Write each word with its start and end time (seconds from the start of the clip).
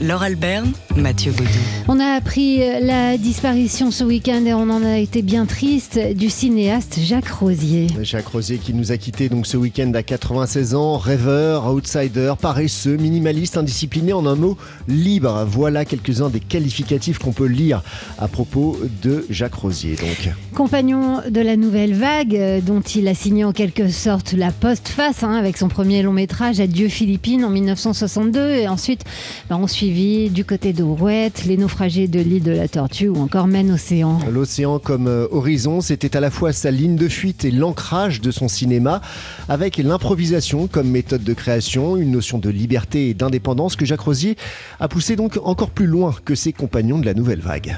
Laure 0.00 0.22
Alberne, 0.22 0.72
Mathieu 0.96 1.30
Baudou. 1.30 1.50
On 1.86 2.00
a 2.00 2.14
appris 2.14 2.58
la 2.58 3.18
disparition 3.18 3.90
ce 3.90 4.02
week-end 4.02 4.46
et 4.46 4.54
on 4.54 4.70
en 4.70 4.82
a 4.82 4.96
été 4.96 5.20
bien 5.20 5.44
triste 5.44 5.98
du 6.14 6.30
cinéaste 6.30 6.98
Jacques 7.02 7.28
Rosier. 7.28 7.88
Jacques 8.00 8.28
Rosier 8.28 8.56
qui 8.56 8.72
nous 8.72 8.92
a 8.92 8.96
quittés 8.96 9.28
donc 9.28 9.46
ce 9.46 9.58
week-end 9.58 9.92
à 9.92 10.02
96 10.02 10.74
ans, 10.74 10.96
rêveur, 10.96 11.66
outsider, 11.66 12.32
paresseux, 12.40 12.96
minimaliste, 12.96 13.58
indiscipliné, 13.58 14.14
en 14.14 14.24
un 14.24 14.36
mot, 14.36 14.56
libre. 14.88 15.44
Voilà 15.46 15.84
quelques-uns 15.84 16.30
des 16.30 16.40
qualificatifs 16.40 17.18
qu'on 17.18 17.32
peut 17.32 17.46
lire 17.46 17.82
à 18.18 18.26
propos 18.26 18.78
de 19.02 19.26
Jacques 19.28 19.54
Rosier. 19.54 19.96
Donc. 19.96 20.30
Compagnon 20.54 21.20
de 21.28 21.40
la 21.42 21.56
nouvelle 21.56 21.92
vague, 21.92 22.36
euh, 22.36 22.60
dont 22.62 22.80
il 22.80 23.06
a 23.06 23.14
signé 23.14 23.44
en 23.44 23.52
quelque 23.52 23.90
sorte 23.90 24.32
la 24.32 24.50
postface 24.50 25.22
hein, 25.24 25.34
avec 25.34 25.58
son 25.58 25.68
premier 25.68 26.02
long 26.02 26.12
métrage 26.12 26.58
Adieu 26.58 26.88
Philippines 26.88 27.44
en 27.44 27.50
1962 27.50 28.50
et 28.50 28.68
ensuite 28.68 29.04
bah, 29.50 29.58
on 29.60 29.66
suit 29.66 29.89
du 29.90 30.44
côté 30.44 30.72
d'Ourouette, 30.72 31.44
Les 31.46 31.56
naufragés 31.56 32.06
de 32.06 32.20
l'île 32.20 32.44
de 32.44 32.52
la 32.52 32.68
Tortue 32.68 33.08
ou 33.08 33.16
encore 33.16 33.48
Maine 33.48 33.72
Océan. 33.72 34.20
L'océan 34.30 34.78
comme 34.78 35.08
euh, 35.08 35.26
horizon, 35.32 35.80
c'était 35.80 36.16
à 36.16 36.20
la 36.20 36.30
fois 36.30 36.52
sa 36.52 36.70
ligne 36.70 36.94
de 36.94 37.08
fuite 37.08 37.44
et 37.44 37.50
l'ancrage 37.50 38.20
de 38.20 38.30
son 38.30 38.46
cinéma, 38.46 39.00
avec 39.48 39.78
l'improvisation 39.78 40.68
comme 40.68 40.88
méthode 40.88 41.24
de 41.24 41.34
création, 41.34 41.96
une 41.96 42.12
notion 42.12 42.38
de 42.38 42.50
liberté 42.50 43.08
et 43.08 43.14
d'indépendance 43.14 43.74
que 43.74 43.84
Jacques 43.84 44.00
Rosier 44.00 44.36
a 44.78 44.86
poussé 44.86 45.16
donc 45.16 45.40
encore 45.42 45.70
plus 45.70 45.86
loin 45.86 46.14
que 46.24 46.36
ses 46.36 46.52
compagnons 46.52 46.98
de 46.98 47.06
la 47.06 47.14
nouvelle 47.14 47.40
vague. 47.40 47.76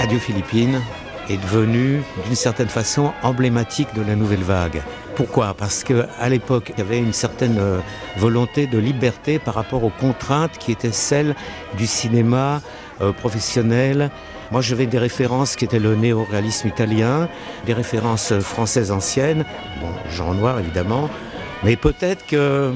Adieu 0.00 0.18
Philippines 0.18 0.80
est 1.28 1.36
devenu 1.36 2.00
d'une 2.26 2.34
certaine 2.34 2.68
façon 2.68 3.12
emblématique 3.22 3.94
de 3.94 4.02
la 4.02 4.16
nouvelle 4.16 4.42
vague. 4.42 4.82
Pourquoi? 5.20 5.52
Parce 5.52 5.84
qu'à 5.84 6.28
l'époque, 6.30 6.72
il 6.74 6.78
y 6.78 6.80
avait 6.80 6.98
une 6.98 7.12
certaine 7.12 7.58
euh, 7.58 7.80
volonté 8.16 8.66
de 8.66 8.78
liberté 8.78 9.38
par 9.38 9.52
rapport 9.52 9.84
aux 9.84 9.90
contraintes 9.90 10.56
qui 10.58 10.72
étaient 10.72 10.92
celles 10.92 11.34
du 11.76 11.86
cinéma 11.86 12.62
euh, 13.02 13.12
professionnel. 13.12 14.10
Moi, 14.50 14.62
j'avais 14.62 14.86
des 14.86 14.98
références 14.98 15.56
qui 15.56 15.66
étaient 15.66 15.78
le 15.78 15.94
néo-réalisme 15.94 16.68
italien, 16.68 17.28
des 17.66 17.74
références 17.74 18.32
françaises 18.38 18.90
anciennes, 18.90 19.44
bon, 19.82 19.90
Jean 20.10 20.32
Noir 20.32 20.58
évidemment, 20.58 21.10
mais 21.64 21.76
peut-être 21.76 22.26
que 22.26 22.72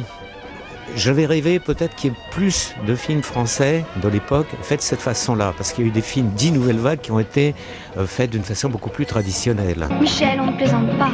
j'avais 0.96 1.24
rêvé 1.24 1.58
peut-être 1.58 1.96
qu'il 1.96 2.11
y 2.11 2.14
ait 2.14 2.16
plus 2.30 2.74
de 2.86 2.94
films 2.94 3.22
français 3.22 3.86
de 4.02 4.08
l'époque 4.08 4.48
faits 4.61 4.80
de 4.80 4.84
cette 4.84 5.00
façon-là, 5.00 5.55
parce 5.56 5.72
qu'il 5.72 5.84
y 5.84 5.86
a 5.86 5.90
eu 5.90 5.92
des 5.92 6.02
films 6.02 6.28
dits 6.36 6.52
nouvelle 6.52 6.77
vague 6.77 7.00
qui 7.00 7.11
ont 7.11 7.20
été 7.20 7.55
euh, 7.96 8.06
faits 8.06 8.30
d'une 8.30 8.44
façon 8.44 8.68
beaucoup 8.68 8.90
plus 8.90 9.06
traditionnelle. 9.06 9.88
Michel, 9.98 10.38
on 10.40 10.52
ne 10.52 10.56
plaisante 10.56 10.98
pas. 10.98 11.11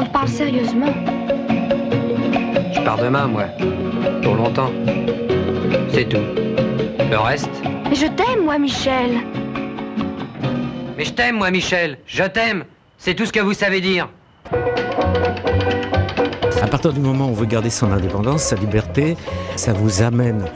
On 0.00 0.04
te 0.04 0.10
parle 0.12 0.28
sérieusement. 0.28 0.94
Je 2.72 2.80
pars 2.80 2.96
demain, 2.96 3.26
moi. 3.26 3.44
Pour 4.22 4.34
longtemps. 4.34 4.70
C'est 5.92 6.08
tout. 6.08 6.24
Le 7.10 7.18
reste? 7.18 7.50
Mais 7.86 7.94
je 7.94 8.06
t'aime, 8.06 8.44
moi, 8.44 8.58
Michel. 8.58 9.18
Mais 10.96 11.04
je 11.04 11.12
t'aime, 11.12 11.36
moi, 11.36 11.50
Michel. 11.50 11.98
Je 12.06 12.24
t'aime. 12.24 12.64
C'est 12.96 13.12
tout 13.12 13.26
ce 13.26 13.32
que 13.32 13.40
vous 13.40 13.52
savez 13.52 13.82
dire. 13.82 14.08
À 16.62 16.66
partir 16.66 16.94
du 16.94 17.00
moment 17.00 17.26
où 17.26 17.32
on 17.32 17.34
veut 17.34 17.44
garder 17.44 17.68
son 17.68 17.92
indépendance, 17.92 18.44
sa 18.44 18.56
liberté, 18.56 19.18
ça 19.56 19.74
vous 19.74 20.00
amène 20.00 20.46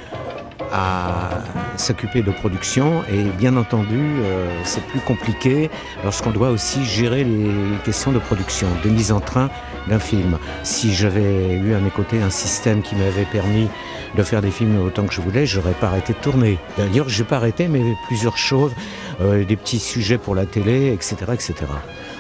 à 0.75 1.31
s'occuper 1.77 2.23
de 2.23 2.33
production 2.33 3.05
et 3.09 3.23
bien 3.23 3.57
entendu 3.57 4.01
euh, 4.01 4.49
c'est 4.65 4.85
plus 4.87 4.99
compliqué 4.99 5.71
lorsqu'on 6.03 6.33
doit 6.33 6.51
aussi 6.51 6.85
gérer 6.85 7.23
les 7.23 7.79
questions 7.85 8.11
de 8.11 8.19
production, 8.19 8.67
de 8.85 8.91
mise 8.91 9.13
en 9.13 9.21
train 9.21 9.51
d'un 9.89 10.01
film. 10.01 10.37
Si 10.65 10.93
j'avais 10.93 11.55
eu 11.55 11.75
à 11.75 11.79
mes 11.79 11.91
côtés 11.91 12.21
un 12.21 12.31
système 12.31 12.83
qui 12.83 12.97
m'avait 12.97 13.25
permis 13.25 13.69
de 14.17 14.23
faire 14.25 14.43
des 14.43 14.51
films 14.51 14.85
autant 14.85 15.05
que 15.07 15.15
je 15.15 15.21
voulais, 15.21 15.47
j'aurais 15.47 15.75
pas 15.75 15.87
arrêté 15.89 16.13
de 16.13 16.19
tourner. 16.19 16.59
D'ailleurs, 16.77 17.09
j'ai 17.09 17.25
pas 17.25 17.37
arrêté, 17.37 17.69
mais 17.69 17.83
plusieurs 18.07 18.39
choses, 18.39 18.73
euh, 19.21 19.45
des 19.45 19.57
petits 19.57 19.79
sujets 19.79 20.19
pour 20.19 20.35
la 20.35 20.47
télé, 20.47 20.93
etc., 20.93 21.17
etc. 21.33 21.55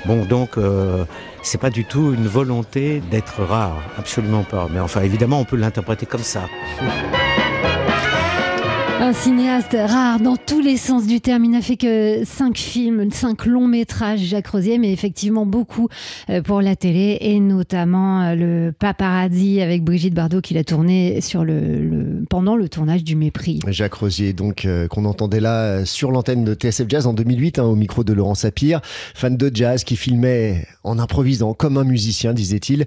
Bon, 0.05 0.25
donc, 0.25 0.59
euh, 0.59 1.05
c'est 1.43 1.61
pas 1.61 1.71
du 1.71 1.85
tout 1.85 2.13
une 2.13 2.27
volonté 2.27 3.01
d'être 3.11 3.43
rare, 3.43 3.79
absolument 3.99 4.43
pas. 4.43 4.69
Mais 4.71 4.81
enfin, 4.81 5.03
évidemment, 5.03 5.41
on 5.41 5.45
peut 5.45 5.57
l'interpréter 5.57 6.07
comme 6.07 6.23
ça. 6.23 6.43
Un 9.01 9.13
cinéaste 9.13 9.77
rare 9.79 10.21
dans 10.21 10.37
tous 10.37 10.61
les 10.61 10.77
sens 10.77 11.07
du 11.07 11.21
terme. 11.21 11.45
Il 11.45 11.51
n'a 11.51 11.61
fait 11.61 11.77
que 11.77 12.25
cinq 12.25 12.57
films, 12.57 13.11
cinq 13.11 13.45
longs 13.45 13.67
métrages, 13.67 14.21
Jacques 14.21 14.47
Rosier, 14.47 14.79
mais 14.79 14.93
effectivement 14.93 15.45
beaucoup 15.45 15.89
euh, 16.31 16.41
pour 16.43 16.63
la 16.63 16.77
télé 16.77 17.19
et 17.21 17.41
notamment 17.41 18.23
euh, 18.23 18.35
le 18.35 18.73
Paparazzi 18.73 19.61
avec 19.61 19.83
Brigitte 19.83 20.15
Bardot 20.15 20.41
qu'il 20.41 20.57
a 20.59 20.65
tourné 20.65 21.21
sur 21.21 21.45
le, 21.45 22.25
pendant 22.31 22.57
le 22.57 22.69
tournage 22.69 23.05
du 23.05 23.17
Mépris. 23.17 23.61
Jacques 23.67 23.95
Rosier, 23.95 24.33
donc 24.33 24.65
euh, 24.65 24.87
qu'on 24.87 25.05
entendait 25.05 25.41
là 25.41 25.85
sur 25.85 26.11
l'antenne 26.11 26.45
de 26.45 26.55
TSF 26.55 26.89
Jazz 26.89 27.07
en 27.07 27.13
2008 27.13 27.59
hein, 27.59 27.65
au 27.65 27.75
micro 27.75 28.05
de 28.05 28.13
Laurent 28.13 28.35
Sapir, 28.35 28.81
fan 29.15 29.37
de 29.37 29.51
jazz 29.53 29.85
qui 29.85 29.97
filmait 29.97 30.67
en 30.85 30.99
improvisant 30.99 31.53
comme 31.53 31.77
un 31.79 31.85
musicien, 31.85 32.33
disait-il, 32.33 32.87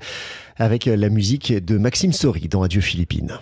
avec 0.55 0.85
la 0.85 1.09
musique 1.09 1.53
de 1.53 1.77
Maxime 1.77 2.13
Sori 2.13 2.47
dans 2.47 2.63
Adieu 2.63 2.81
Philippines. 2.81 3.33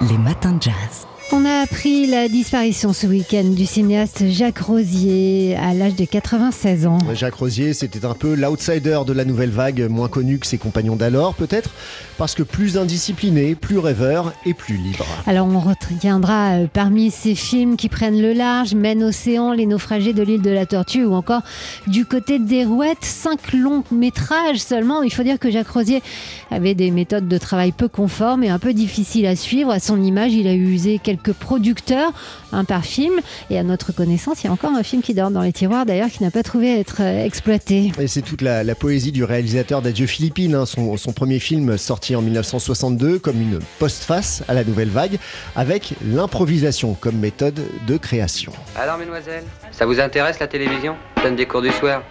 Les 0.00 0.18
matins 0.18 0.52
de 0.52 0.62
jazz. 0.62 1.06
On 1.32 1.46
a 1.46 1.62
appris 1.62 2.06
la 2.06 2.28
disparition 2.28 2.92
ce 2.92 3.06
week-end 3.06 3.44
du 3.44 3.64
cinéaste 3.64 4.24
Jacques 4.28 4.58
Rosier 4.58 5.56
à 5.56 5.72
l'âge 5.72 5.94
de 5.94 6.04
96 6.04 6.86
ans. 6.86 6.98
Jacques 7.14 7.34
Rosier, 7.36 7.72
c'était 7.72 8.04
un 8.04 8.12
peu 8.12 8.34
l'outsider 8.34 9.00
de 9.06 9.12
la 9.14 9.24
nouvelle 9.24 9.50
vague, 9.50 9.88
moins 9.88 10.08
connu 10.08 10.38
que 10.38 10.46
ses 10.46 10.58
compagnons 10.58 10.96
d'alors, 10.96 11.34
peut-être 11.34 11.70
parce 12.18 12.34
que 12.34 12.42
plus 12.42 12.76
indiscipliné, 12.76 13.54
plus 13.54 13.78
rêveur 13.78 14.34
et 14.44 14.54
plus 14.54 14.76
libre. 14.76 15.06
Alors 15.26 15.48
on 15.48 15.58
retiendra 15.58 16.52
euh, 16.52 16.66
parmi 16.72 17.10
ces 17.10 17.34
films 17.34 17.76
qui 17.76 17.88
prennent 17.88 18.20
le 18.20 18.32
large, 18.32 18.74
Mène 18.74 19.02
Océan, 19.02 19.52
Les 19.52 19.66
naufragés 19.66 20.12
de 20.12 20.22
l'île 20.22 20.42
de 20.42 20.50
la 20.50 20.66
Tortue 20.66 21.04
ou 21.04 21.14
encore 21.14 21.42
Du 21.86 22.04
côté 22.04 22.38
des 22.38 22.64
Rouettes, 22.64 22.98
cinq 23.04 23.52
longs 23.54 23.82
métrages 23.90 24.58
seulement. 24.58 25.02
Il 25.02 25.12
faut 25.12 25.22
dire 25.22 25.38
que 25.38 25.50
Jacques 25.50 25.68
Rosier 25.68 26.02
avait 26.50 26.74
des 26.74 26.90
méthodes 26.90 27.28
de 27.28 27.38
travail 27.38 27.72
peu 27.72 27.88
conformes 27.88 28.44
et 28.44 28.50
un 28.50 28.58
peu 28.58 28.74
difficiles 28.74 29.26
à 29.26 29.36
suivre. 29.36 29.70
À 29.70 29.80
son 29.80 30.00
image, 30.02 30.34
il 30.34 30.46
a 30.46 30.54
usé 30.54 31.00
quelques 31.02 31.23
quelques 31.24 31.36
producteurs, 31.36 32.12
un 32.52 32.64
par 32.64 32.84
film. 32.84 33.20
Et 33.50 33.58
à 33.58 33.62
notre 33.62 33.92
connaissance, 33.92 34.42
il 34.42 34.46
y 34.46 34.50
a 34.50 34.52
encore 34.52 34.72
un 34.72 34.82
film 34.82 35.02
qui 35.02 35.14
dort 35.14 35.30
dans 35.30 35.42
les 35.42 35.52
tiroirs, 35.52 35.86
d'ailleurs, 35.86 36.08
qui 36.08 36.22
n'a 36.22 36.30
pas 36.30 36.42
trouvé 36.42 36.72
à 36.72 36.78
être 36.78 37.00
euh, 37.00 37.24
exploité. 37.24 37.92
Et 37.98 38.06
c'est 38.06 38.22
toute 38.22 38.42
la, 38.42 38.74
poésie 38.74 39.12
du 39.12 39.24
réalisateur 39.24 39.82
d'Adieu 39.82 40.06
Philippines, 40.06 40.54
hein, 40.54 40.66
son, 40.66 40.96
son, 40.96 41.12
premier 41.12 41.38
film 41.38 41.78
sorti 41.78 42.16
en 42.16 42.22
1962 42.22 43.18
comme 43.20 43.40
une 43.40 43.60
postface 43.78 44.42
à 44.48 44.54
la 44.54 44.64
nouvelle 44.64 44.88
vague, 44.88 45.18
avec 45.54 45.94
l'improvisation 46.04 46.94
comme 46.94 47.16
méthode 47.16 47.60
de 47.86 47.96
création. 47.96 48.52
Alors, 48.76 48.98
mesdemoiselles, 48.98 49.44
ça 49.70 49.86
vous 49.86 50.00
intéresse 50.00 50.40
la 50.40 50.48
télévision? 50.48 50.96
Donne 51.22 51.36
des 51.36 51.46
cours 51.46 51.62
du 51.62 51.70
soir. 51.70 52.02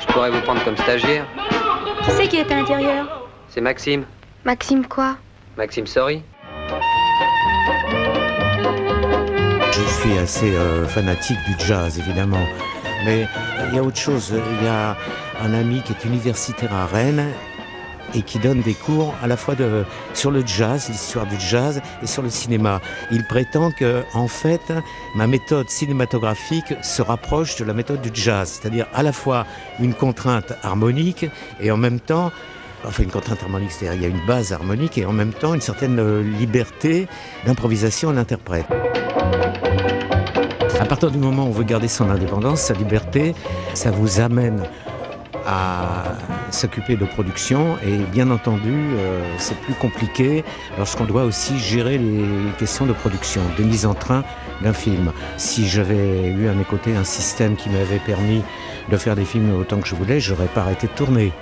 Je 0.00 0.12
pourrais 0.12 0.30
vous 0.30 0.40
prendre 0.42 0.62
comme 0.64 0.76
stagiaire. 0.76 1.26
Qui 2.04 2.10
c'est 2.10 2.28
qui 2.28 2.36
est 2.36 2.50
à 2.50 2.56
l'intérieur? 2.56 3.28
C'est 3.48 3.60
Maxime. 3.60 4.04
Maxime 4.44 4.86
quoi? 4.86 5.16
Maxime 5.56 5.86
Sorry. 5.86 6.22
Je 9.84 9.92
suis 9.94 10.18
assez 10.18 10.54
euh, 10.54 10.86
fanatique 10.86 11.38
du 11.46 11.66
jazz, 11.66 11.98
évidemment. 11.98 12.44
Mais 13.04 13.26
il 13.68 13.74
y 13.74 13.78
a 13.78 13.82
autre 13.82 13.96
chose. 13.96 14.32
Il 14.60 14.64
y 14.64 14.68
a 14.68 14.96
un 15.42 15.54
ami 15.54 15.82
qui 15.82 15.92
est 15.92 16.04
universitaire 16.04 16.72
à 16.72 16.86
Rennes 16.86 17.26
et 18.14 18.22
qui 18.22 18.38
donne 18.38 18.60
des 18.60 18.74
cours 18.74 19.14
à 19.22 19.26
la 19.26 19.36
fois 19.36 19.54
sur 20.14 20.30
le 20.30 20.44
jazz, 20.46 20.88
l'histoire 20.88 21.26
du 21.26 21.38
jazz 21.40 21.80
et 22.02 22.06
sur 22.06 22.22
le 22.22 22.30
cinéma. 22.30 22.80
Il 23.10 23.26
prétend 23.26 23.70
que, 23.72 24.04
en 24.14 24.28
fait, 24.28 24.72
ma 25.16 25.26
méthode 25.26 25.68
cinématographique 25.68 26.74
se 26.82 27.02
rapproche 27.02 27.56
de 27.56 27.64
la 27.64 27.72
méthode 27.72 28.02
du 28.02 28.10
jazz, 28.12 28.60
c'est-à-dire 28.60 28.86
à 28.94 29.02
la 29.02 29.12
fois 29.12 29.46
une 29.80 29.94
contrainte 29.94 30.52
harmonique 30.62 31.26
et 31.60 31.70
en 31.70 31.76
même 31.76 32.00
temps 32.00 32.30
enfin 32.84 33.04
une 33.04 33.10
contrainte 33.10 33.42
harmonique, 33.42 33.70
c'est-à-dire 33.70 33.94
il 33.94 34.02
y 34.02 34.06
a 34.06 34.08
une 34.08 34.26
base 34.26 34.52
harmonique 34.52 34.98
et 34.98 35.06
en 35.06 35.12
même 35.12 35.32
temps 35.32 35.54
une 35.54 35.60
certaine 35.60 35.98
euh, 36.00 36.22
liberté 36.22 37.06
d'improvisation 37.46 38.10
à 38.10 38.12
l'interprète. 38.12 38.66
À 40.82 40.84
partir 40.84 41.12
du 41.12 41.18
moment 41.18 41.44
où 41.44 41.46
on 41.46 41.52
veut 41.52 41.62
garder 41.62 41.86
son 41.86 42.10
indépendance, 42.10 42.62
sa 42.62 42.74
liberté, 42.74 43.36
ça 43.72 43.92
vous 43.92 44.18
amène 44.18 44.64
à 45.46 46.02
s'occuper 46.50 46.96
de 46.96 47.04
production 47.04 47.76
et 47.86 47.98
bien 47.98 48.32
entendu 48.32 48.74
euh, 48.96 49.22
c'est 49.38 49.56
plus 49.58 49.74
compliqué 49.74 50.42
lorsqu'on 50.76 51.04
doit 51.04 51.22
aussi 51.22 51.56
gérer 51.56 51.98
les 51.98 52.26
questions 52.58 52.84
de 52.84 52.92
production, 52.92 53.42
de 53.56 53.62
mise 53.62 53.86
en 53.86 53.94
train 53.94 54.24
d'un 54.60 54.72
film. 54.72 55.12
Si 55.36 55.68
j'avais 55.68 56.26
eu 56.26 56.48
à 56.48 56.52
mes 56.52 56.64
côtés 56.64 56.96
un 56.96 57.04
système 57.04 57.54
qui 57.54 57.70
m'avait 57.70 58.00
permis 58.04 58.42
de 58.90 58.96
faire 58.96 59.14
des 59.14 59.24
films 59.24 59.54
autant 59.60 59.78
que 59.78 59.86
je 59.86 59.94
voulais, 59.94 60.18
j'aurais 60.18 60.48
pas 60.48 60.62
arrêté 60.62 60.88
de 60.88 60.92
tourner. 60.92 61.32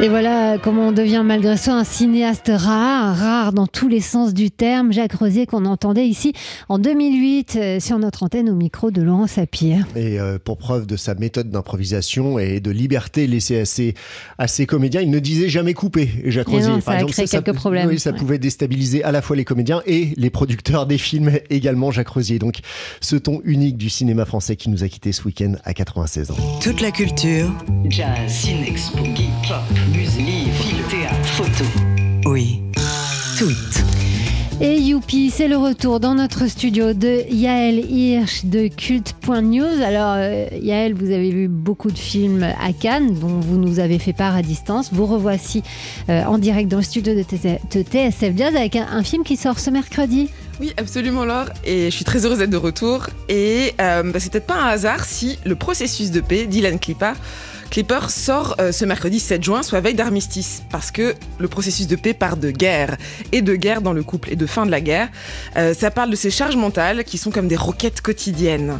Et 0.00 0.08
voilà 0.08 0.58
comment 0.62 0.88
on 0.88 0.92
devient 0.92 1.22
malgré 1.26 1.56
ça 1.56 1.74
un 1.74 1.82
cinéaste 1.82 2.52
rare, 2.54 3.16
rare 3.16 3.52
dans 3.52 3.66
tous 3.66 3.88
les 3.88 4.00
sens 4.00 4.32
du 4.32 4.52
terme. 4.52 4.92
Jacques 4.92 5.14
Rosier 5.14 5.44
qu'on 5.44 5.64
entendait 5.64 6.06
ici 6.06 6.32
en 6.68 6.78
2008 6.78 7.56
euh, 7.56 7.80
sur 7.80 7.98
notre 7.98 8.22
antenne 8.22 8.48
au 8.48 8.54
micro 8.54 8.92
de 8.92 9.02
Laurent 9.02 9.26
Sapir. 9.26 9.88
Et 9.96 10.20
euh, 10.20 10.38
pour 10.38 10.56
preuve 10.56 10.86
de 10.86 10.96
sa 10.96 11.16
méthode 11.16 11.50
d'improvisation 11.50 12.38
et 12.38 12.60
de 12.60 12.70
liberté 12.70 13.26
laissée 13.26 13.58
à 13.58 13.64
ses, 13.64 13.94
à 14.38 14.46
ses 14.46 14.66
comédiens, 14.66 15.00
il 15.00 15.10
ne 15.10 15.18
disait 15.18 15.48
jamais 15.48 15.74
couper. 15.74 16.08
Jacques 16.26 16.48
Et 16.50 16.52
Rosier, 16.52 16.68
non, 16.70 16.80
ça 16.80 16.92
a 16.92 17.02
créé 17.02 17.26
quelques 17.26 17.54
problèmes. 17.54 17.88
Oui, 17.88 17.98
ça 17.98 18.12
Ouais. 18.12 18.16
pouvait 18.18 18.38
déstabiliser 18.38 19.02
à 19.02 19.10
la 19.10 19.20
fois 19.20 19.34
les 19.34 19.44
comédiens 19.44 19.82
et 19.84 20.10
les 20.16 20.30
producteurs 20.30 20.86
des 20.86 20.98
films 20.98 21.32
également. 21.50 21.90
Jacques 21.90 22.08
Rosier, 22.10 22.38
donc 22.38 22.58
ce 23.00 23.16
ton 23.16 23.40
unique 23.44 23.76
du 23.76 23.90
cinéma 23.90 24.26
français 24.26 24.54
qui 24.54 24.70
nous 24.70 24.84
a 24.84 24.88
quittés 24.88 25.10
ce 25.10 25.24
week-end 25.24 25.54
à 25.64 25.74
96 25.74 26.30
ans. 26.30 26.36
Toute 26.62 26.80
la 26.82 26.92
culture, 26.92 27.50
Jazz, 27.90 28.44
Geek, 28.46 28.78
Pop, 29.48 29.56
livre, 29.92 30.52
film, 30.54 30.82
théâtre, 30.88 31.26
photo. 31.26 31.64
oui, 32.26 32.60
toute. 33.38 33.84
Et 34.60 34.76
youpi, 34.80 35.30
c'est 35.30 35.46
le 35.46 35.56
retour 35.56 36.00
dans 36.00 36.14
notre 36.14 36.48
studio 36.48 36.92
de 36.92 37.22
Yael 37.30 37.78
Hirsch 37.78 38.44
de 38.44 38.66
Culte.news. 38.66 39.82
Alors 39.82 40.14
euh, 40.16 40.46
Yael, 40.60 40.94
vous 40.94 41.12
avez 41.12 41.30
vu 41.30 41.46
beaucoup 41.46 41.92
de 41.92 41.98
films 41.98 42.42
à 42.42 42.72
Cannes 42.72 43.14
dont 43.14 43.40
vous 43.40 43.56
nous 43.56 43.78
avez 43.78 44.00
fait 44.00 44.12
part 44.12 44.34
à 44.34 44.42
distance. 44.42 44.90
Vous 44.92 45.06
revoici 45.06 45.62
euh, 46.08 46.24
en 46.24 46.38
direct 46.38 46.68
dans 46.68 46.78
le 46.78 46.82
studio 46.82 47.14
de, 47.14 47.22
TS 47.22 47.60
de 47.72 47.82
TSF 47.82 48.36
Jazz 48.36 48.56
avec 48.56 48.74
un, 48.74 48.88
un 48.90 49.04
film 49.04 49.22
qui 49.22 49.36
sort 49.36 49.60
ce 49.60 49.70
mercredi. 49.70 50.28
Oui, 50.60 50.72
absolument, 50.76 51.24
Laure. 51.24 51.50
Et 51.64 51.84
je 51.84 51.94
suis 51.94 52.04
très 52.04 52.26
heureuse 52.26 52.38
d'être 52.38 52.50
de 52.50 52.56
retour. 52.56 53.06
Et 53.28 53.74
euh, 53.80 54.02
bah, 54.02 54.18
c'est 54.18 54.32
peut-être 54.32 54.46
pas 54.46 54.60
un 54.60 54.68
hasard 54.68 55.04
si 55.04 55.38
le 55.44 55.54
processus 55.54 56.10
de 56.10 56.20
paix 56.20 56.46
d'Ilan 56.46 56.78
Clipper, 56.78 57.12
Clipper 57.70 58.00
sort 58.08 58.56
euh, 58.60 58.72
ce 58.72 58.84
mercredi 58.84 59.20
7 59.20 59.42
juin, 59.44 59.62
soit 59.62 59.80
veille 59.80 59.94
d'armistice. 59.94 60.62
Parce 60.70 60.90
que 60.90 61.14
le 61.38 61.48
processus 61.48 61.86
de 61.86 61.96
paix 61.96 62.14
part 62.14 62.36
de 62.36 62.50
guerre. 62.50 62.96
Et 63.32 63.42
de 63.42 63.54
guerre 63.54 63.82
dans 63.82 63.92
le 63.92 64.02
couple 64.02 64.30
et 64.32 64.36
de 64.36 64.46
fin 64.46 64.64
de 64.66 64.70
la 64.70 64.80
guerre. 64.80 65.08
Euh, 65.56 65.74
ça 65.74 65.90
parle 65.90 66.10
de 66.10 66.16
ces 66.16 66.30
charges 66.30 66.56
mentales 66.56 67.04
qui 67.04 67.18
sont 67.18 67.30
comme 67.30 67.48
des 67.48 67.56
roquettes 67.56 68.00
quotidiennes. 68.00 68.78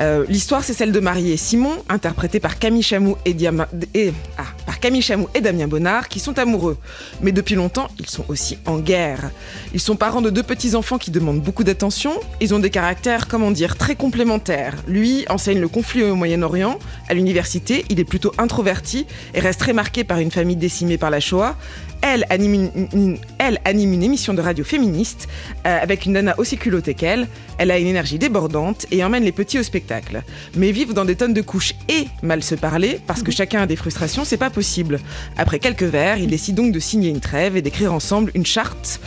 Euh, 0.00 0.24
L'histoire, 0.28 0.64
c'est 0.64 0.74
celle 0.74 0.90
de 0.92 1.00
Marie 1.00 1.30
et 1.30 1.36
Simon, 1.36 1.72
interprétés 1.88 2.40
par 2.40 2.58
Camille 2.58 2.82
Chamou 2.82 3.16
et, 3.24 3.34
Diama- 3.34 3.68
et- 3.94 4.12
ah, 4.38 4.42
Camille 4.84 5.00
Chamou 5.00 5.28
et 5.34 5.40
Damien 5.40 5.66
Bonnard, 5.66 6.10
qui 6.10 6.20
sont 6.20 6.38
amoureux. 6.38 6.76
Mais 7.22 7.32
depuis 7.32 7.54
longtemps, 7.54 7.88
ils 7.98 8.06
sont 8.06 8.26
aussi 8.28 8.58
en 8.66 8.78
guerre. 8.78 9.30
Ils 9.72 9.80
sont 9.80 9.96
parents 9.96 10.20
de 10.20 10.28
deux 10.28 10.42
petits-enfants 10.42 10.98
qui 10.98 11.10
demandent 11.10 11.40
beaucoup 11.40 11.64
d'attention. 11.64 12.12
Ils 12.42 12.52
ont 12.52 12.58
des 12.58 12.68
caractères, 12.68 13.26
comment 13.26 13.50
dire, 13.50 13.78
très 13.78 13.96
complémentaires. 13.96 14.74
Lui 14.86 15.24
enseigne 15.30 15.58
le 15.58 15.68
conflit 15.68 16.02
au 16.02 16.14
Moyen-Orient. 16.16 16.78
À 17.08 17.14
l'université, 17.14 17.86
il 17.88 17.98
est 17.98 18.04
plutôt 18.04 18.32
introverti 18.36 19.06
et 19.32 19.40
reste 19.40 19.60
très 19.60 19.72
marqué 19.72 20.04
par 20.04 20.18
une 20.18 20.30
famille 20.30 20.56
décimée 20.56 20.98
par 20.98 21.08
la 21.08 21.20
Shoah. 21.20 21.56
Elle 22.06 22.26
anime 22.28 22.54
une, 22.54 22.88
une- 22.92 23.18
elle 23.38 23.58
anime 23.64 23.94
une 23.94 24.02
émission 24.02 24.34
de 24.34 24.42
radio 24.42 24.62
féministe 24.62 25.26
euh, 25.66 25.78
avec 25.82 26.04
une 26.04 26.12
nana 26.12 26.34
aussi 26.36 26.58
culottée 26.58 26.92
qu'elle. 26.92 27.26
Elle 27.56 27.70
a 27.70 27.78
une 27.78 27.86
énergie 27.86 28.18
débordante 28.18 28.84
et 28.90 29.02
emmène 29.02 29.24
les 29.24 29.32
petits 29.32 29.58
au 29.58 29.62
spectacle. 29.62 30.22
Mais 30.54 30.70
vivre 30.70 30.92
dans 30.92 31.06
des 31.06 31.14
tonnes 31.16 31.32
de 31.32 31.40
couches 31.40 31.72
et 31.88 32.06
mal 32.22 32.42
se 32.42 32.54
parler, 32.56 33.00
parce 33.06 33.22
que 33.22 33.32
chacun 33.32 33.62
a 33.62 33.66
des 33.66 33.76
frustrations, 33.76 34.24
c'est 34.26 34.36
pas 34.36 34.50
possible. 34.50 35.00
Après 35.38 35.58
quelques 35.58 35.84
verres, 35.84 36.18
ils 36.18 36.26
décident 36.28 36.62
donc 36.64 36.72
de 36.74 36.78
signer 36.78 37.08
une 37.08 37.20
trêve 37.20 37.56
et 37.56 37.62
d'écrire 37.62 37.94
ensemble 37.94 38.30
une 38.34 38.44
charte, 38.44 39.00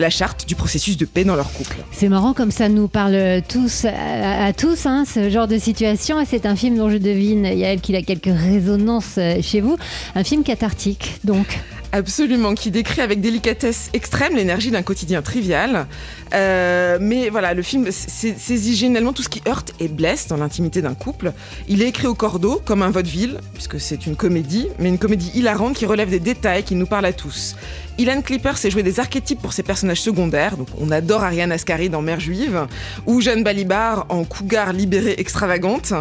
la 0.00 0.10
charte 0.10 0.48
du 0.48 0.56
processus 0.56 0.96
de 0.96 1.04
paix 1.04 1.22
dans 1.22 1.36
leur 1.36 1.52
couple. 1.52 1.76
C'est 1.92 2.08
marrant 2.08 2.34
comme 2.34 2.50
ça 2.50 2.68
nous 2.68 2.88
parle 2.88 3.42
tous 3.48 3.84
à, 3.84 4.46
à 4.46 4.52
tous, 4.52 4.86
hein, 4.86 5.04
ce 5.06 5.30
genre 5.30 5.46
de 5.46 5.56
situation. 5.58 6.20
Et 6.20 6.24
c'est 6.24 6.46
un 6.46 6.56
film 6.56 6.76
dont 6.76 6.90
je 6.90 6.96
devine, 6.96 7.44
Yael, 7.44 7.80
qu'il 7.80 7.94
a 7.94 8.02
quelques 8.02 8.24
résonances 8.36 9.18
euh, 9.18 9.40
chez 9.40 9.60
vous. 9.60 9.76
Un 10.16 10.24
film 10.24 10.42
cathartique, 10.42 11.20
donc. 11.22 11.46
Absolument, 11.92 12.54
qui 12.54 12.70
décrit 12.70 13.00
avec 13.00 13.20
délicatesse 13.20 13.90
extrême 13.92 14.36
l'énergie 14.36 14.70
d'un 14.70 14.82
quotidien 14.82 15.22
trivial. 15.22 15.86
Euh, 16.32 16.98
mais 17.00 17.30
voilà, 17.30 17.52
le 17.52 17.62
film 17.62 17.90
saisit 17.90 18.76
généralement 18.76 19.12
tout 19.12 19.22
ce 19.22 19.28
qui 19.28 19.42
heurte 19.48 19.72
et 19.80 19.88
blesse 19.88 20.28
dans 20.28 20.36
l'intimité 20.36 20.82
d'un 20.82 20.94
couple. 20.94 21.32
Il 21.68 21.82
est 21.82 21.88
écrit 21.88 22.06
au 22.06 22.14
cordeau, 22.14 22.62
comme 22.64 22.82
un 22.82 22.90
vaudeville, 22.90 23.38
puisque 23.54 23.80
c'est 23.80 24.06
une 24.06 24.14
comédie, 24.14 24.68
mais 24.78 24.88
une 24.88 24.98
comédie 24.98 25.32
hilarante 25.34 25.74
qui 25.74 25.84
relève 25.84 26.10
des 26.10 26.20
détails 26.20 26.62
qui 26.62 26.76
nous 26.76 26.86
parlent 26.86 27.06
à 27.06 27.12
tous. 27.12 27.56
Ilan 27.98 28.22
Clipper 28.22 28.52
s'est 28.56 28.70
joué 28.70 28.82
des 28.82 28.98
archétypes 28.98 29.42
pour 29.42 29.52
ses 29.52 29.62
personnages 29.62 30.00
secondaires. 30.00 30.56
Donc 30.56 30.68
on 30.80 30.90
adore 30.90 31.22
Ariane 31.22 31.52
Ascari 31.52 31.90
dans 31.90 32.00
Mère 32.00 32.20
juive 32.20 32.66
ou 33.04 33.20
Jeanne 33.20 33.42
Balibar 33.42 34.06
en 34.08 34.24
cougar 34.24 34.72
libérée 34.72 35.16
extravagante. 35.18 35.92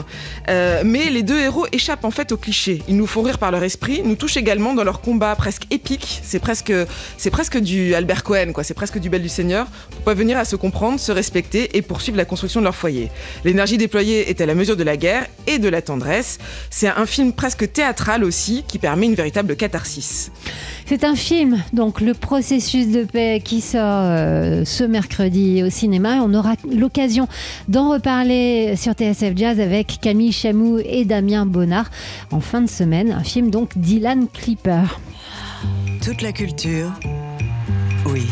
Euh, 0.47 0.83
mais 0.86 1.09
les 1.09 1.24
deux 1.24 1.39
héros 1.39 1.65
échappent 1.74 2.06
en 2.06 2.12
fait 2.12 2.31
aux 2.31 2.38
clichés. 2.38 2.81
Ils 2.88 2.95
nous 2.95 3.07
font 3.07 3.21
rire 3.21 3.38
par 3.38 3.51
leur 3.51 3.63
esprit, 3.63 4.01
nous 4.06 4.15
touchent 4.15 4.38
également 4.38 4.74
dans 4.75 4.86
leur 4.86 5.01
combat 5.01 5.36
presque 5.36 5.63
épique. 5.71 5.79
C'est 6.24 6.40
presque, 6.40 6.74
c'est 7.18 7.30
presque 7.30 7.58
du 7.58 7.94
Albert 7.96 8.24
Cohen, 8.24 8.52
quoi. 8.54 8.64
C'est 8.64 8.74
presque 8.74 9.00
du 9.00 9.10
Bel 9.10 9.22
du 9.22 9.30
Seigneur 9.30 9.68
pour 9.92 10.02
parvenir 10.02 10.38
à 10.38 10.46
se 10.46 10.56
comprendre, 10.56 11.00
se 11.00 11.12
respecter 11.12 11.78
et 11.78 11.81
poursuivre 11.81 12.18
la 12.18 12.26
construction 12.26 12.60
de 12.62 12.66
leur 12.66 12.76
foyer. 12.76 13.10
L'énergie 13.44 13.78
déployée 13.78 14.30
est 14.30 14.42
à 14.42 14.46
la 14.46 14.56
mesure 14.56 14.78
de 14.78 14.84
la 14.84 14.98
guerre 14.98 15.26
et 15.48 15.60
de 15.60 15.70
la 15.70 15.81
tendresse. 15.81 16.38
C'est 16.70 16.88
un 16.88 17.06
film 17.06 17.34
presque 17.34 17.72
théâtral 17.72 18.24
aussi 18.24 18.64
qui 18.68 18.78
permet 18.78 19.08
une 19.08 19.16
véritable 19.16 19.56
catharsis. 19.56 20.31
C'est 20.86 21.04
un 21.04 21.16
film, 21.16 21.62
donc 21.72 22.02
le 22.02 22.14
processus 22.14 22.88
de 22.88 23.04
paix 23.04 23.42
qui 23.44 23.62
sort 23.62 23.82
euh, 23.84 24.66
ce 24.66 24.84
mercredi 24.84 25.62
au 25.64 25.70
cinéma. 25.70 26.24
On 26.24 26.34
aura 26.34 26.54
l'occasion 26.72 27.28
d'en 27.68 27.92
reparler 27.92 28.75
sur 28.75 28.94
TSF 28.94 29.34
Jazz 29.36 29.60
avec 29.60 30.00
Camille 30.02 30.32
Chamou 30.32 30.80
et 30.84 31.06
Damien 31.06 31.46
Bonnard 31.46 31.90
en 32.32 32.40
fin 32.40 32.62
de 32.62 32.70
semaine. 32.70 33.12
Un 33.12 33.24
film 33.24 33.52
donc 33.52 33.78
d'Ilan 33.78 34.25
Clipper. 34.34 34.84
Toute 36.01 36.22
la 36.22 36.31
culture, 36.31 36.92
oui, 38.06 38.25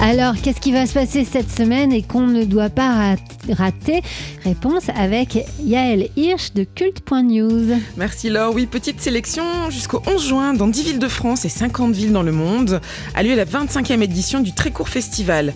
Alors, 0.00 0.34
qu'est-ce 0.42 0.60
qui 0.60 0.72
va 0.72 0.86
se 0.86 0.92
passer 0.94 1.24
cette 1.24 1.50
semaine 1.50 1.92
et 1.92 2.02
qu'on 2.02 2.26
ne 2.26 2.44
doit 2.44 2.68
pas 2.68 2.94
ra- 2.94 3.16
rater? 3.50 4.02
Réponse 4.44 4.84
avec 4.94 5.38
Yael 5.62 6.08
Hirsch 6.16 6.52
de 6.54 6.64
Culte.news. 6.64 7.78
Merci 7.96 8.28
Laure. 8.28 8.54
Oui, 8.54 8.66
petite 8.66 9.00
sélection 9.00 9.42
jusqu'au 9.70 10.02
11 10.06 10.26
juin 10.28 10.54
dans 10.54 10.66
10 10.68 10.84
villes 10.84 10.98
de 10.98 11.08
France 11.08 11.44
et 11.44 11.48
50 11.48 11.94
villes 11.94 12.12
dans 12.12 12.22
le 12.22 12.32
monde 12.32 12.80
a 13.14 13.22
lieu 13.22 13.34
la 13.34 13.44
25e 13.44 14.02
édition 14.02 14.40
du 14.40 14.52
Très 14.52 14.70
Court 14.70 14.88
Festival. 14.88 15.54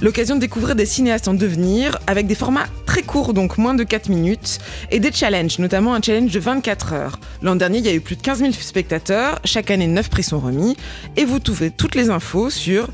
L'occasion 0.00 0.36
de 0.36 0.40
découvrir 0.40 0.74
des 0.76 0.86
cinéastes 0.86 1.28
en 1.28 1.34
devenir 1.34 1.98
avec 2.06 2.26
des 2.26 2.34
formats 2.36 2.66
très 2.86 3.02
courts, 3.02 3.34
donc 3.34 3.58
moins 3.58 3.74
de 3.74 3.84
4 3.84 4.08
minutes, 4.08 4.58
et 4.90 5.00
des 5.00 5.12
challenges, 5.12 5.58
notamment 5.58 5.94
un 5.94 6.00
challenge 6.00 6.30
de 6.32 6.38
24 6.40 6.92
heures. 6.92 7.18
L'an 7.42 7.56
dernier, 7.56 7.78
il 7.78 7.84
y 7.86 7.88
a 7.88 7.94
eu 7.94 8.00
plus 8.00 8.16
de 8.16 8.22
15 8.22 8.38
000 8.38 8.52
spectateurs. 8.52 9.40
Chaque 9.44 9.70
année, 9.70 9.86
9 9.86 10.08
prix 10.08 10.22
sont 10.22 10.38
remis. 10.38 10.76
Et 11.16 11.24
vous 11.24 11.38
trouvez 11.38 11.70
toutes 11.70 11.94
les 11.94 12.10
infos 12.10 12.50
sur 12.50 12.88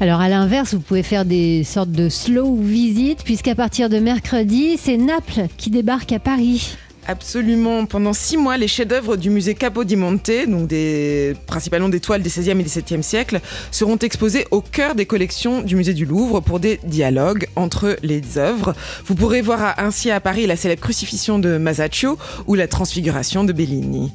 Alors 0.00 0.20
à 0.20 0.28
l'inverse, 0.28 0.74
vous 0.74 0.80
pouvez 0.80 1.02
faire 1.02 1.24
des 1.24 1.64
sortes 1.64 1.92
de 1.92 2.08
slow 2.08 2.56
visits 2.56 3.16
puisqu'à 3.22 3.54
partir 3.54 3.88
de 3.88 3.98
mercredi, 3.98 4.78
c'est 4.78 4.96
Naples 4.96 5.48
qui 5.56 5.70
débarque 5.70 6.12
à 6.12 6.18
Paris. 6.18 6.76
Absolument. 7.06 7.84
Pendant 7.84 8.14
six 8.14 8.38
mois, 8.38 8.56
les 8.56 8.68
chefs-d'œuvre 8.68 9.16
du 9.16 9.28
musée 9.28 9.54
Capodimonte, 9.54 10.30
donc 10.48 10.68
des, 10.68 11.34
principalement 11.46 11.90
des 11.90 12.00
toiles 12.00 12.22
des 12.22 12.30
16e 12.30 12.52
et 12.52 12.62
des 12.62 12.70
17e 12.70 13.02
siècles, 13.02 13.40
seront 13.70 13.98
exposés 13.98 14.46
au 14.50 14.62
cœur 14.62 14.94
des 14.94 15.04
collections 15.04 15.60
du 15.60 15.76
musée 15.76 15.92
du 15.92 16.06
Louvre 16.06 16.40
pour 16.40 16.60
des 16.60 16.80
dialogues 16.84 17.46
entre 17.56 17.98
les 18.02 18.38
œuvres. 18.38 18.74
Vous 19.04 19.14
pourrez 19.14 19.42
voir 19.42 19.74
ainsi 19.78 20.10
à 20.10 20.20
Paris 20.20 20.46
la 20.46 20.56
célèbre 20.56 20.80
crucifixion 20.80 21.38
de 21.38 21.58
Masaccio 21.58 22.16
ou 22.46 22.54
la 22.54 22.68
transfiguration 22.68 23.44
de 23.44 23.52
Bellini. 23.52 24.10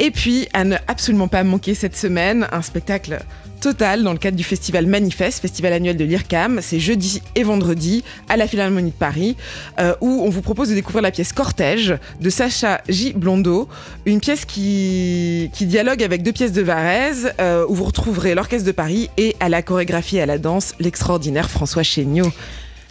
Et 0.00 0.10
puis, 0.10 0.48
à 0.52 0.64
ne 0.64 0.76
absolument 0.88 1.28
pas 1.28 1.44
manquer 1.44 1.74
cette 1.74 1.96
semaine, 1.96 2.48
un 2.50 2.62
spectacle 2.62 3.20
total 3.64 4.02
dans 4.02 4.12
le 4.12 4.18
cadre 4.18 4.36
du 4.36 4.44
festival 4.44 4.86
Manifeste, 4.86 5.40
festival 5.40 5.72
annuel 5.72 5.96
de 5.96 6.04
l'IRCAM. 6.04 6.60
C'est 6.60 6.78
jeudi 6.78 7.22
et 7.34 7.44
vendredi 7.44 8.04
à 8.28 8.36
la 8.36 8.46
Philharmonie 8.46 8.90
de 8.90 8.94
Paris, 8.94 9.36
euh, 9.78 9.94
où 10.02 10.20
on 10.22 10.28
vous 10.28 10.42
propose 10.42 10.68
de 10.68 10.74
découvrir 10.74 11.00
la 11.00 11.10
pièce 11.10 11.32
Cortège 11.32 11.94
de 12.20 12.28
Sacha 12.28 12.82
J. 12.90 13.14
Blondeau, 13.14 13.66
une 14.04 14.20
pièce 14.20 14.44
qui, 14.44 15.50
qui 15.54 15.64
dialogue 15.64 16.02
avec 16.02 16.22
deux 16.22 16.32
pièces 16.32 16.52
de 16.52 16.60
Varese, 16.60 17.32
euh, 17.40 17.64
où 17.66 17.74
vous 17.74 17.84
retrouverez 17.84 18.34
l'Orchestre 18.34 18.66
de 18.66 18.72
Paris 18.72 19.08
et 19.16 19.34
à 19.40 19.48
la 19.48 19.62
chorégraphie 19.62 20.18
et 20.18 20.20
à 20.20 20.26
la 20.26 20.36
danse, 20.36 20.74
l'extraordinaire 20.78 21.48
François 21.48 21.82
Chéniaud. 21.82 22.30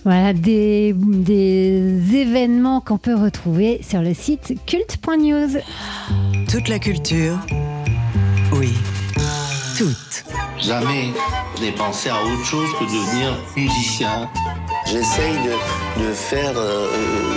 Voilà 0.06 0.34
des, 0.34 0.96
des 0.98 2.16
événements 2.16 2.82
qu'on 2.82 2.98
peut 2.98 3.16
retrouver 3.16 3.80
sur 3.88 4.02
le 4.02 4.16
site 4.16 4.56
culte.news. 4.66 5.60
Toute 6.50 6.68
la 6.68 6.80
culture, 6.80 7.38
oui, 8.54 8.74
toute. 9.84 10.24
Jamais 10.62 11.14
je 11.58 11.62
n'ai 11.62 11.72
pensé 11.72 12.10
à 12.10 12.16
autre 12.24 12.46
chose 12.46 12.70
que 12.80 12.86
devenir 12.86 13.38
musicien. 13.56 14.30
J'essaye 14.86 15.34
de, 15.34 16.04
de 16.04 16.14
faire 16.14 16.54
euh, 16.56 16.88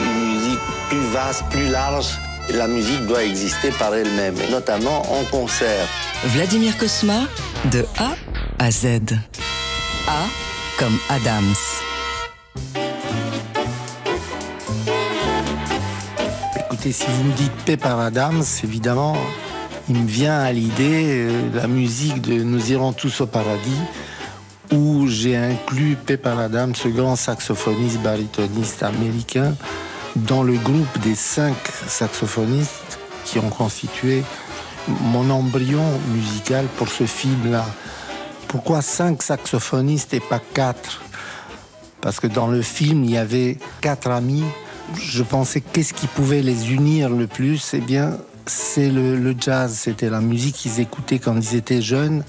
une 0.04 0.34
musique 0.34 0.60
plus 0.88 1.06
vaste, 1.12 1.44
plus 1.50 1.68
large. 1.68 2.06
La 2.54 2.68
musique 2.68 3.04
doit 3.06 3.24
exister 3.24 3.70
par 3.72 3.92
elle-même, 3.94 4.36
notamment 4.50 5.00
en 5.12 5.24
concert. 5.24 5.88
Vladimir 6.26 6.78
Kosma, 6.78 7.22
de 7.72 7.84
A 7.98 8.14
à 8.64 8.70
Z. 8.70 8.86
A 10.06 10.22
comme 10.78 10.96
Adams. 11.08 11.54
Écoutez, 16.60 16.92
si 16.92 17.06
vous 17.08 17.24
me 17.24 17.32
dites 17.32 17.56
Pepper 17.64 17.96
Adams, 17.98 18.44
évidemment, 18.62 19.16
il 19.88 20.02
me 20.02 20.08
vient 20.08 20.40
à 20.40 20.52
l'idée 20.52 21.28
euh, 21.28 21.50
la 21.54 21.66
musique 21.66 22.20
de 22.22 22.42
Nous 22.42 22.72
irons 22.72 22.92
tous 22.92 23.20
au 23.20 23.26
paradis, 23.26 23.80
où 24.72 25.06
j'ai 25.06 25.36
inclus 25.36 25.96
Pepper 25.96 26.34
Adams, 26.38 26.74
ce 26.74 26.88
grand 26.88 27.14
saxophoniste 27.14 28.00
baritoniste 28.00 28.82
américain, 28.82 29.54
dans 30.16 30.42
le 30.42 30.54
groupe 30.54 30.98
des 31.02 31.14
cinq 31.14 31.56
saxophonistes 31.86 32.98
qui 33.24 33.38
ont 33.38 33.50
constitué 33.50 34.24
mon 34.88 35.30
embryon 35.30 35.84
musical 36.14 36.66
pour 36.76 36.88
ce 36.88 37.04
film-là. 37.04 37.66
Pourquoi 38.48 38.82
cinq 38.82 39.22
saxophonistes 39.22 40.14
et 40.14 40.20
pas 40.20 40.40
quatre? 40.54 41.02
Parce 42.00 42.18
que 42.20 42.26
dans 42.26 42.46
le 42.46 42.62
film, 42.62 43.04
il 43.04 43.10
y 43.10 43.18
avait 43.18 43.58
quatre 43.80 44.10
amis. 44.10 44.44
Je 45.00 45.22
pensais 45.22 45.60
qu'est-ce 45.60 45.92
qui 45.92 46.06
pouvait 46.06 46.42
les 46.42 46.72
unir 46.72 47.10
le 47.10 47.26
plus? 47.26 47.74
Eh 47.74 47.80
bien, 47.80 48.18
c'est 48.46 48.90
le, 48.90 49.34
jazz. 49.38 49.72
C'était 49.74 50.10
la 50.10 50.20
musique 50.20 50.56
qu'ils 50.56 50.80
écoutaient 50.80 51.18
quand 51.18 51.36
ils 51.36 51.56
étaient 51.56 51.82
jeunes 51.82 52.22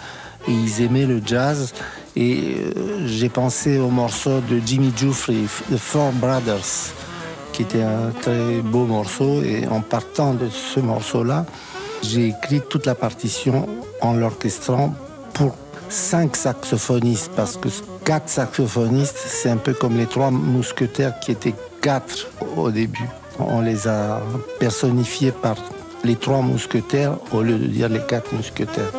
et 0.48 0.52
ils 0.52 0.82
aimaient 0.82 1.06
le 1.06 1.22
jazz. 1.26 1.74
Et 2.16 2.56
euh, 2.76 3.08
j'ai 3.08 3.30
pensé 3.30 3.78
au 3.78 3.90
morceau 3.90 4.40
de 4.42 4.60
Jimmy 4.66 4.92
Jeffrey, 4.96 5.44
The 5.72 5.78
Four 5.78 6.12
Brothers, 6.14 6.94
qui 7.54 7.62
était 7.62 7.84
un 7.84 8.12
très 8.22 8.62
beau 8.62 8.86
morceau. 8.86 9.42
Et 9.42 9.68
en 9.68 9.82
partant 9.82 10.34
de 10.34 10.50
ce 10.50 10.80
morceau-là, 10.80 11.46
j'ai 12.02 12.28
écrit 12.28 12.62
toute 12.70 12.86
la 12.86 12.96
partition 12.96 13.68
en 14.02 14.14
l'orchestrant 14.14 14.96
pour 15.34 15.56
cinq 15.90 16.36
saxophonistes, 16.36 17.32
parce 17.36 17.58
que 17.58 17.70
quatre 18.04 18.30
saxophonistes, 18.30 19.18
c'est 19.18 19.50
un 19.50 19.58
peu 19.58 19.74
comme 19.74 19.98
les 19.98 20.06
trois 20.06 20.32
mousquetaires 20.32 21.20
qui 21.20 21.32
étaient 21.32 21.56
quatre 21.82 22.28
au 22.56 22.72
début. 22.72 23.08
On 23.40 23.62
les 23.62 23.88
a 23.88 24.22
personnifiés 24.60 25.32
par 25.32 25.56
les 26.04 26.16
trois 26.16 26.42
mousquetaires 26.42 27.18
au 27.32 27.42
lieu 27.42 27.58
de 27.58 27.68
dire 27.68 27.90
les 27.90 28.02
quatre 28.08 28.34
mousquetaires. 28.34 28.92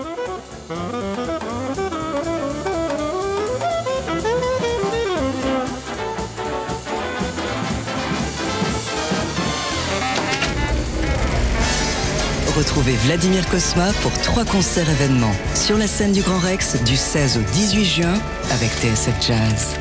Retrouvez 12.58 12.94
Vladimir 13.04 13.48
Cosma 13.50 13.92
pour 14.02 14.12
trois 14.22 14.44
concerts 14.44 14.90
événements 14.90 15.34
sur 15.54 15.78
la 15.78 15.86
scène 15.86 16.12
du 16.12 16.22
Grand 16.22 16.38
Rex 16.38 16.82
du 16.82 16.96
16 16.96 17.38
au 17.38 17.52
18 17.52 17.84
juin 17.84 18.14
avec 18.50 18.70
TSF 18.70 19.14
Jazz. 19.24 19.76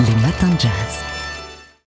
Les 0.00 0.22
matins 0.22 0.48
de 0.48 0.60
jazz. 0.60 1.03